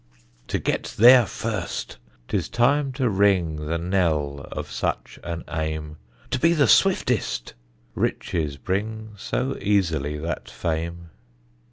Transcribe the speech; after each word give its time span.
To 0.47 0.57
get 0.57 0.95
there 0.97 1.27
first! 1.27 1.97
'tis 2.27 2.49
time 2.49 2.91
to 2.93 3.07
ring 3.07 3.67
The 3.67 3.77
knell 3.77 4.47
of 4.51 4.71
such 4.71 5.19
an 5.23 5.43
aim; 5.47 5.97
To 6.31 6.39
be 6.39 6.53
the 6.53 6.67
swiftest! 6.67 7.53
riches 7.93 8.57
bring 8.57 9.11
So 9.15 9.59
easily 9.61 10.17
that 10.17 10.49
fame. 10.49 11.11